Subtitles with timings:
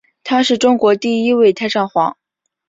[0.23, 2.17] 他是中国第一位太上皇。